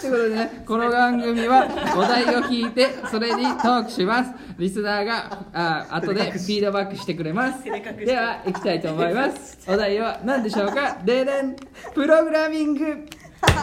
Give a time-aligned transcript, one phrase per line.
[0.00, 4.32] ということでねこの番組はお題を聞いてそれにトークします。
[4.58, 7.64] リスナーがあ後でフィードバックしてくれます。
[7.64, 7.70] で
[8.16, 9.58] は行きたいと思います。
[9.66, 10.98] お題は何でしょうか？
[11.04, 11.56] ででん
[11.94, 13.06] プログラミング。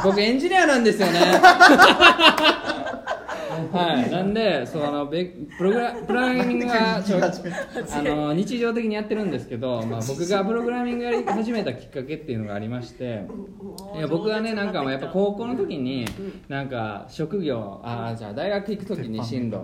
[0.03, 1.19] 僕エンジニアなんですよね
[3.71, 4.11] はい。
[4.11, 7.19] なんでそのべプログラプログラミングはちょ
[7.97, 13.23] あの日常的にやってるんですけど、まあ、僕がプログラミングやり始めたきっかけっていうのがありまして
[13.95, 16.05] いや僕はねなんかやっぱ高校の時に
[16.47, 19.57] なんか職業ああじゃあ大学行く時に進路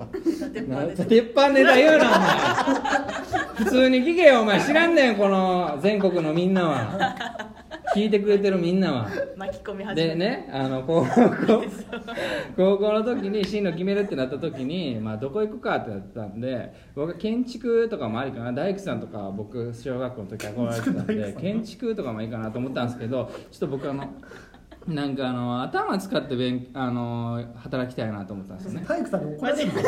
[0.68, 3.26] な鉄板ネタ言うなお前。
[3.56, 4.62] 普通に聞けよお前。
[4.62, 7.65] 知らんねんこの全国のみんなは
[7.96, 9.10] 聞いてくれてるみんなは。
[9.38, 11.08] 巻き込み始めでねあの高校
[12.58, 18.52] 高校の時に進路決めるってなった時に、まあ、どこ行くかってなってたんで僕は建築とかもありかな。
[18.52, 24.04] 大工さんとか僕小学校の時憧れてたんで建築とかもいいかなと思ったんですけどちょっと僕あの
[24.88, 28.86] なんかあの頭使って勉あの働きたいなと思ったんですよね。
[28.88, 29.82] 体育さんに怒られるんで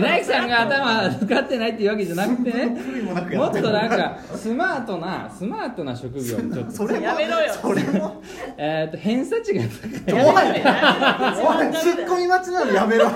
[0.00, 2.50] 大工さんが頭使ってないっていうわけじゃなくて
[3.36, 6.72] もっとなんかスマートなスマートな職業にちょっと。
[6.72, 7.54] それもやめろよ。
[7.54, 8.20] それも
[8.56, 9.68] えー、と偏差値が高
[10.18, 10.54] い。
[11.38, 13.08] おいツッコミ待ちなのやめろ。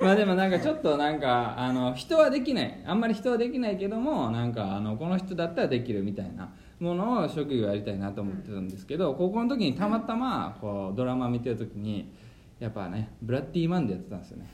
[0.00, 2.82] まあでもなんかちょっとなんかあの人はできない。
[2.86, 6.48] あんまり人はできないけどもなんかあのこの人だったらできるみたいな
[6.82, 12.12] ものを職業やりたいなと思ってたんですけど、高校の時にたまたまこうドラマ見てる時に
[12.58, 14.46] やっぱねブラッディマンでやってたんですよね。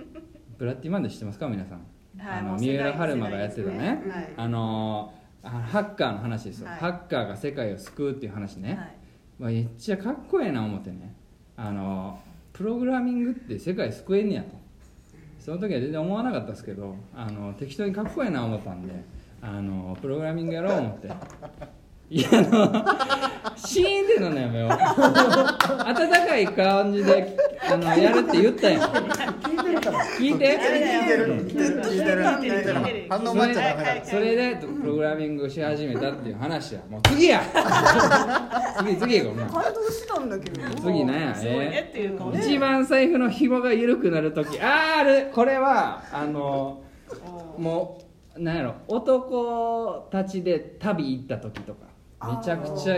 [0.56, 1.78] ブラッディマンで知ってますか皆さん、
[2.18, 3.76] はいあの三浦春馬がやってたね。
[3.76, 4.32] ねはい。
[4.36, 5.12] あの
[5.42, 6.78] あハッカーの話ですよ、はい。
[6.78, 8.94] ハッカーが世界を救うっていう話ね、はい。
[9.38, 11.14] まあ、めっちゃかっこええな思ってね。
[11.56, 12.18] あの
[12.52, 14.64] プログラミングって世界救えんねやと。
[15.44, 19.04] その時は全然思わなかったですけどあの適当にかっこええな思ったんで
[19.42, 21.10] あのプログラミングやろう思って
[22.10, 24.70] いやあのシーンってののやめよう。
[24.70, 24.78] 温
[26.10, 27.36] かい感じで
[27.68, 28.82] あのやるって言ったやん。
[28.82, 29.72] 聞いて。
[29.72, 30.04] るから。
[30.04, 36.80] 聞いて聞いてる聞いてる聞いてる聞いてる聞いてる反応待っちゃダメだそれでプログラミングし始めたっていう話や。
[36.90, 37.42] もう次や。
[38.78, 39.36] 次次行こう。
[39.40, 40.74] な感動したんだけど。
[40.82, 44.60] 次なんやえっていう顔ー一番財布の紐が緩くなる時。
[44.60, 45.30] あーある。
[45.34, 46.82] これはあの
[47.56, 47.98] も
[48.36, 48.74] うなんやろ。
[48.88, 51.93] 男たちで旅行った時とか
[52.26, 52.96] めちゃくちゃ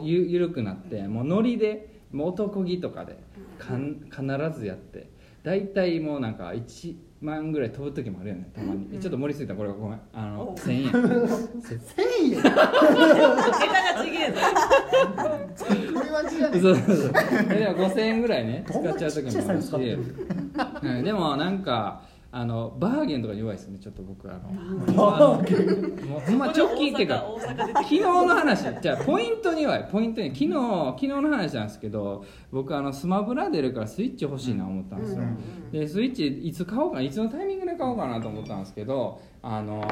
[0.00, 3.16] ゆ緩くなってもうノリでもう男気とかで
[3.58, 4.22] かん必
[4.58, 5.10] ずやって
[5.42, 10.00] 大体もうなんか1万ぐらい飛ぶ時もあるよねたまに、ちょっと盛りすぎたこれはごめん。
[10.12, 10.90] あの1000円。
[11.62, 11.78] 千
[12.32, 12.42] 円？
[12.42, 12.64] 桁が
[14.04, 14.40] ちげえぞ。
[15.94, 17.12] これは違うそうそうそう。
[17.50, 19.70] えでも5000円ぐらいね使っちゃう時もあるし。
[19.70, 22.02] どんでもなんか
[22.38, 24.92] あのバーゲンとか弱いですねちょっと僕あの。
[24.92, 26.06] バーゲン。
[26.06, 27.24] もうほんま直近っていうか
[27.76, 35.22] 昨日の話じゃあポイントにはポイントに昨日昨日の話なんですけど僕あのスマブラ出るからスイッチ欲しいな思ったんですよ、
[35.72, 39.88] でスイッチいつ買おうかないつのタイミングで買おうかなと思ったんですけどあの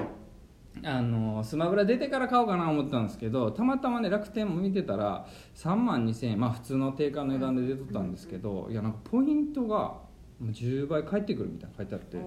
[0.82, 10.04] あのスマブラ出てから買おうかなと思ったんですけどたまたまね楽天も見てたら3万2000円まあ普通の定価の値段で出とったんですけどいやなんかポイントが
[10.42, 12.18] 10倍返ってくるみたいなの書いてあって。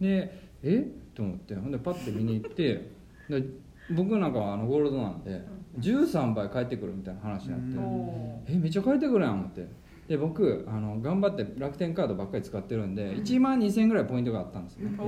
[0.00, 0.86] でえ？
[1.14, 1.54] と思って。
[1.54, 2.90] ほんでパッて見に行って。
[3.28, 3.42] で
[3.94, 5.42] 僕なんかはあのゴールドなんで
[5.78, 7.78] 13倍返ってくるみたいな話になって。
[7.78, 9.66] おえめっちゃ返ってくるやん思って
[10.08, 14.98] で僕あの頑張って楽天カードばっかり使ってるんで1万2000円ぐらいポイントがあったんですよね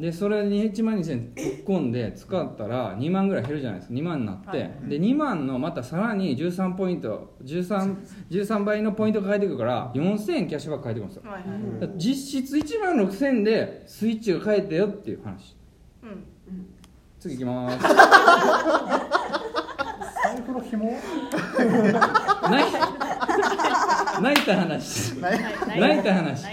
[0.00, 3.94] でそれに1万2000円突っ込んで使ったら2万ぐらい減るじゃないですか。
[3.94, 7.96] 2万になって、で2万のまたさらに13ポイント 13,
[8.30, 11.30] 13倍のポイントが返ってくるから4000円キャッシュバック返ってくるんですよ。
[11.30, 11.44] はい
[11.96, 15.54] 実質1万6000円でスイッチが返ってよっていう話。
[16.02, 16.24] うん。
[17.18, 17.78] 次行きます。
[20.22, 20.90] 財布の紐？
[24.50, 25.14] た話。
[25.20, 25.80] 泣いた話。
[25.80, 26.44] 泣いた話。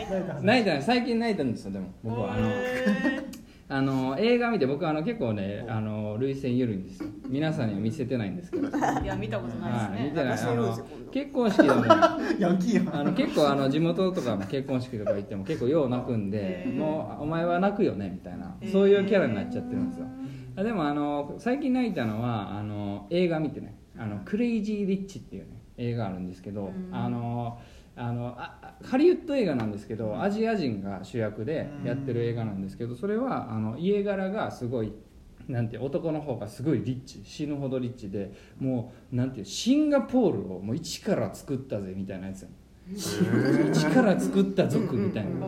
[0.44, 0.82] 泣いた話。
[0.84, 1.94] 最近泣いたんですよでも。
[2.04, 2.50] 僕はあの
[3.70, 7.10] あの映画見て僕あの結構ねあの涙腺緩いんですよ。
[7.28, 10.06] 皆さんには見せてないんですけど、は いや見たことないですね。
[10.06, 10.40] 見てない。
[10.40, 10.78] あの
[11.12, 11.86] 結婚式でも
[12.40, 20.06] ヤンキーやあの結構あの地元とかも結婚式とか行っても結構よう泣くんでもうお前は泣くよねみたいなそういうキャラになっちゃってるんですよ。
[20.56, 27.60] あでもあの最近泣いたのはあの映画見てね「あのクレイジー・リッチ」っていうね映画あるんですけどあの
[27.98, 34.94] あのあハリウッド映画なんですけどアジア人が主役でやってる映画なんですけどそれはあの家柄がすごい
[35.48, 42.52] なんて男の方がすごいリッチ死ぬほどリッチでもうなんていうシンガポールをもう一から作ったぜみたいなやつやん。
[43.72, 45.48] 一から作った族みたいな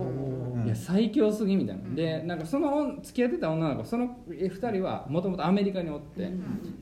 [0.62, 0.66] うん。
[0.66, 6.32] いや最強すぎみたいな、でなんかその付き合ってた女の子その2人はもともとアメリカにおって、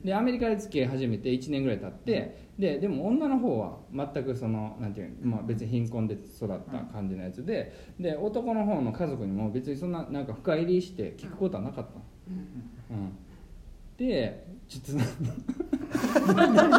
[0.04, 12.02] でアメリカで付き合い始めて1年ぐらい経ってででも女の方は全くそのなんていうの、まあ、別に貧困で育った感じのやつでで男の方の家族にも別にそんななんか深入りして聞くことはなかったの、
[12.92, 13.27] うん
[13.98, 16.70] でちょっと何何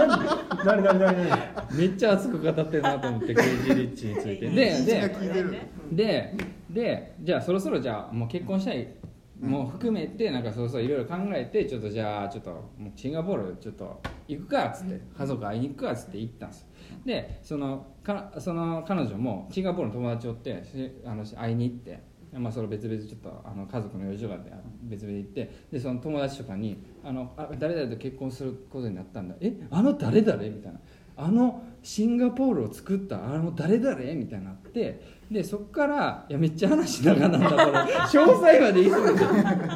[0.64, 6.34] 何何何めっちゃ熱く語ってるなと思ってケイジ・リッチについてででで
[6.70, 8.94] でじゃあそろそろじゃあもう結婚したい
[9.40, 16.66] もう含めてなんかそろそろいろいろ考えてちょっとじゃあちょっともうシンガポールちょっと行くかっつって家族会いに行くかっつって行ったんです
[17.04, 20.62] でそのかその彼女もシンガポールの友達おって
[21.04, 24.52] あの会いに行ってまあ、それ別々ちょっとあの家族の用事があって
[24.82, 29.34] 別々で行ってでその友達とかにあのあ誰々と結婚することになったんだ。
[29.40, 30.80] えあの誰々みたいな。
[31.20, 37.62] あのシンガポールを作ったあの誰々みたいになってでそっからいやめっちゃ話長なんだこれ
[38.06, 39.24] 詳細まで言い過ぎて。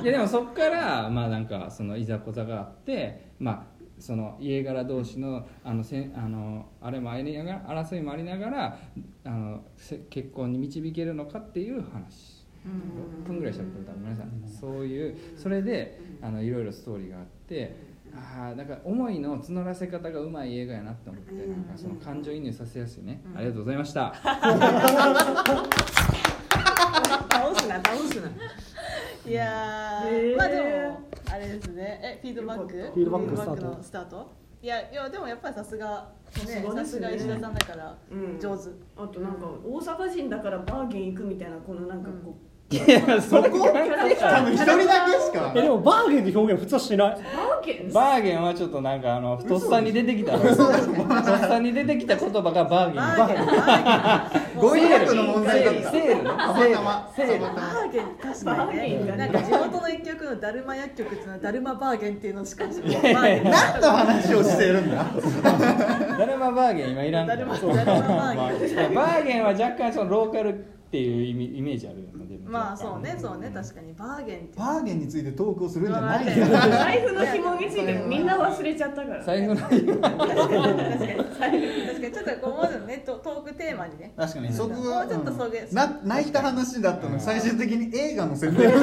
[0.03, 8.79] いやでもそっからまあなんかそのいざこざがあってまあその家柄同士のあのせんあのあれもありながら争いもありながら
[9.25, 14.27] あのせ結婚に導けるのかっていう話6分ぐらいしゃべってたごめんなさい。
[14.61, 17.75] そういうそれであのいろいろストーリーがあって
[18.15, 23.23] ああだから思いの募らせ方がうまい映画やなって思ってなんかその感情移入させやすいね。
[23.35, 24.15] ありがとうございました。
[24.15, 24.31] 倒
[27.59, 28.31] すな倒すな。
[29.25, 30.37] いやー、へー。
[30.37, 31.01] まあでも
[31.31, 32.01] あれですね。
[32.03, 32.73] えフィードバック？
[32.73, 33.37] フィードバック。
[33.37, 33.63] スタート？
[33.63, 34.33] のスタート？
[34.63, 36.13] いやいやでもやっぱりさすが
[36.47, 38.39] ねささすがね石田さんだからうん。
[38.39, 42.37] 上手、あとなんか大阪人だからバーゲン行くみたいなこのなんかこ
[42.73, 45.53] いやそれ多分一人だけしか。
[45.55, 47.15] えでもバーゲンって表現普通はしない？
[47.15, 47.93] うバーゲン？
[47.93, 50.39] バーゲンはちょっっとなんかあのとっさに出てきた。
[50.39, 52.97] とっさに出てきた言葉がバーゲン。
[52.97, 53.47] バーゲン。
[53.47, 55.91] バーゲン語彙力の問題だった。
[55.91, 56.15] セール。
[56.15, 56.25] セール。
[56.35, 62.13] バーゲン確かにバーゲンがなんか地元の薬局のダルマ薬局っていうのはダルマバーゲン。
[62.13, 65.05] っていうのしか知らないバーゲン何の話をしてるんだ。
[66.19, 67.27] ダルマバーゲン今いらん。
[67.27, 68.95] ダルマそうダルマバまあーゲン。
[68.95, 72.51] バーゲンは若干そのローカルっていうイメイメージあるよねでも。
[72.51, 73.95] まあそうねそうね確かに。
[73.95, 76.39] バーゲンってバーゲンについてトークをするんじゃない。
[76.39, 81.17] よ財布の紐についてみんな忘れちゃったから財布の確かに確かに。
[81.17, 84.13] 確かにちょっとこうもうちょっとねトトークテーマにね。
[84.17, 87.17] 確かにそこもうちょっとそげな泣いた話だったの。
[87.17, 88.81] に最終的に映画の設定に完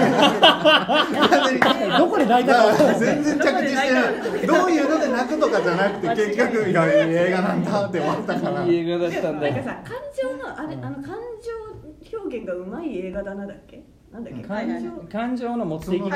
[1.47, 4.47] 全にどこで泣いたか全然着地してない。
[4.47, 8.63] どういうので泣くとかじゃなくて結局いやいい映画なんだって思ったから。
[8.63, 9.47] いい映画だったんだ。
[9.47, 13.83] よなんかさ感情のあれあの感情表現がうまい映画だなだっけ？
[14.11, 14.41] なんだっけ？
[14.43, 16.15] 感情感情の持っていきそうそ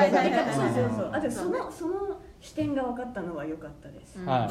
[0.96, 1.10] そう。
[1.12, 2.13] あでもそのその
[2.44, 4.18] 視点が分かったのは良かったです。
[4.22, 4.50] はい。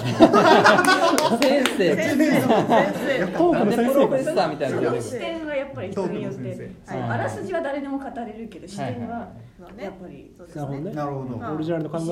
[1.44, 1.95] 先生。
[1.95, 3.28] 先生先生。
[3.28, 6.72] トークなんでの先生がプロフェッサーみたいな視点はやっぱり人によって。
[6.88, 9.31] あらすじは誰でも語れるけど視点は
[9.78, 10.34] やっぱり。
[10.36, 10.95] そうですなるほどね。
[10.95, 11.38] なるほど。
[11.38, 12.06] まあオリジナルの考えオ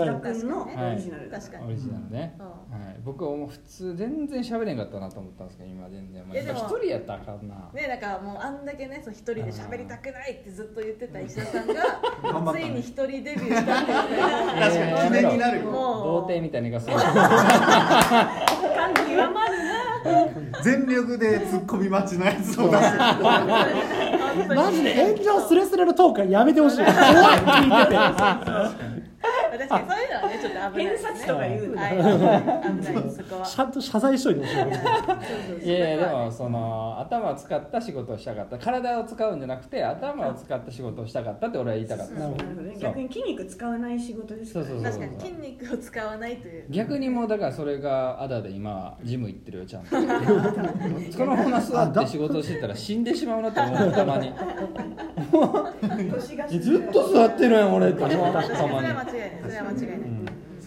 [0.94, 2.46] リジナルだ確かにオリジナルね、は
[2.78, 7.70] い、僕はもう普通全然喋れんかったなと思ったんですけど今全然、まあ、いやでも一人やったらあかんな。
[7.74, 15.66] ねなんかもうあんだけねそう一人で喋りたくないってずっと言ってた石田さんがついに一人デビューしたっていう確かに記念になるよ。
[15.66, 15.74] もう。
[16.06, 16.98] 童貞みたいに言い方する。
[16.98, 20.62] 感極まるな。
[20.64, 22.98] 全力でツッコミ待ちのやつを出して。
[24.56, 26.78] マジで炎上スレスレのトークはやめてほしい。
[26.78, 27.96] 怖い聞いてて
[29.58, 29.88] 確かに。
[29.88, 30.11] そういう
[30.70, 38.58] 偏差値とか言うなはいちゃんと謝罪しといてほしいいやいやでもその頭を使った仕事をしたかった。
[38.58, 42.14] 体を使うんじゃなくて頭を使った仕事をしたかったって俺は言いたかった。
[42.14, 42.76] なるほなるほどね。
[42.80, 46.66] 逆に筋肉使わない仕事ですからそうそうそう確かに筋肉を使わないという。
[46.70, 49.90] 逆にもうだからそれがアダで今はジム行ってるよちゃんと。
[51.12, 54.32] そのまま座って仕事してたら死んでしまうなって思うたまに。
[56.60, 57.90] ずっと座ってるやん俺。
[57.90, 58.50] って思うたまに。
[58.50, 59.32] れは間違いない。
[59.42, 60.00] それは間違いない、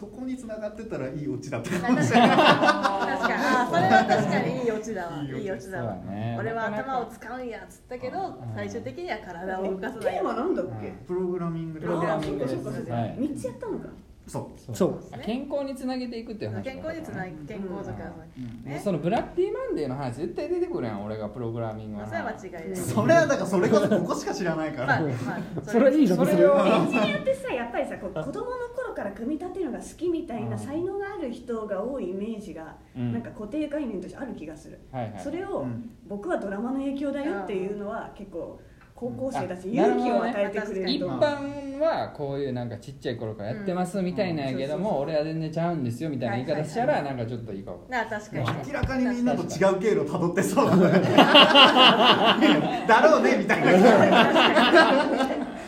[0.05, 1.97] そこに繋がってたらいいオチだった確かに。
[1.97, 2.23] 確かに。
[2.31, 5.23] あそれは確かにいいオチだわ。
[5.23, 5.71] いいオチ。
[5.71, 5.97] だわ。
[6.39, 10.93] 俺は頭を使うんやっつったけどうん最終的には体を動かさないテーマなんだっけ？
[11.07, 11.87] プログラミングで。
[11.87, 13.89] プログラミングつやったのか。
[14.27, 14.75] そう。
[14.75, 15.19] そう。
[15.23, 18.65] 健康につなげていくっていう話健康につない健康とかうん。
[18.65, 24.87] ねそのブラッディマンデーの話絶対出てくるやん俺がプログラミングのまあそれは話間違いないそれはだからそれこそここしか知らないから。
[24.87, 26.19] まあねまあそれいいじゃん。
[26.19, 33.13] それをエンジニアってさやっぱりさこう子供の頃から組み立てるのが好きみたいな才能がある人が多いイメージがうん。
[33.13, 35.23] なんか固定概念としてある気がする、はいはい。
[35.23, 35.91] それをうん。
[36.07, 38.61] 僕はドラマの影響だよっていうのは結構
[38.95, 48.47] 高校生たち勇気を与えてくれる一と思う般はこういうなんかちっちゃい頃からやってますみたいなんやけども、俺は全然ちゃうんですよみたいな言い方したらなんかちょっといいかも、なあ確かに。
[48.69, 51.01] 明らかにみんなと違う経路たどってそうだね。
[52.87, 53.73] だろうねみたいな。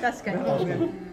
[0.01, 1.06] 確かに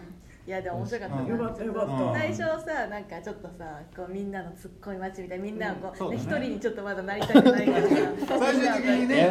[0.46, 1.16] いやでも面白かった。
[1.16, 1.94] なよかったよかった。
[1.94, 6.22] うん最初さなんかちょっとさこうみんなのツッコミ待ちみたいなみんなをこうそうだね。
[6.22, 7.80] 一、人にちょっとまだなりたくないから。
[7.80, 7.90] さ
[8.38, 9.30] 最終的にね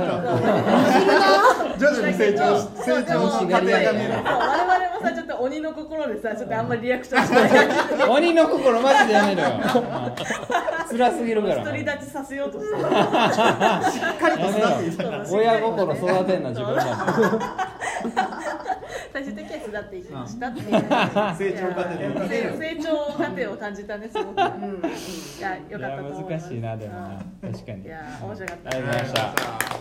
[1.78, 4.14] 徐々に成長し成長の過程が見える。
[4.24, 9.50] 我々もさちょっと鬼の心でさちょっとあんまりリアクションしない鬼の心マジでやめろよ
[10.90, 12.82] 辛すぎるから独り立ちさせようとしてしっ
[14.18, 17.73] かりと育っていたから親心育てんの自分だ
[19.74, 21.32] 最終的には巣立っていきました。
[21.34, 21.54] っていう。
[21.54, 22.04] 成長過程で。
[22.28, 24.38] 成成長過程を感じたねすごく。
[24.38, 24.42] い
[25.42, 26.44] やよいやかったと思います。
[26.44, 27.26] 難しいなでもな。
[27.42, 27.84] 確かに。
[27.84, 28.78] いや面白かった。
[28.78, 29.73] ありがとうございました